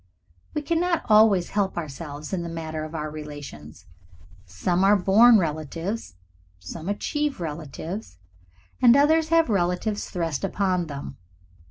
We 0.55 0.63
cannot 0.63 1.05
always 1.09 1.49
help 1.49 1.77
ourselves 1.77 2.33
in 2.33 2.41
the 2.41 2.49
matter 2.49 2.83
of 2.85 2.95
our 2.95 3.11
relations. 3.11 3.85
Some 4.47 4.83
are 4.83 4.95
born 4.95 5.37
relatives, 5.37 6.15
some 6.57 6.89
achieve 6.89 7.39
relatives, 7.39 8.17
and 8.81 8.97
others 8.97 9.27
have 9.29 9.47
relatives 9.47 10.09
thrust 10.09 10.43
upon 10.43 10.87
them. 10.87 11.17